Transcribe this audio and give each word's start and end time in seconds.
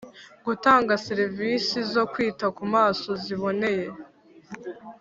gutanga 0.45 0.93
serivisi 1.07 1.77
zo 1.93 2.03
kwita 2.11 2.45
ku 2.57 2.63
maso 2.73 3.09
ziboneye 3.23 3.87